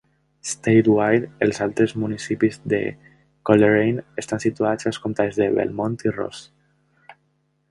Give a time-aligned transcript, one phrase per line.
[0.51, 2.79] Statewide, els altres municipis de
[3.51, 6.45] Colerain estan situats als comtats de Belmont i Ross.